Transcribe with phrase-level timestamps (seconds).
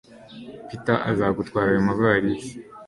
[0.67, 2.53] Peter azagutwara ayo mavalisi.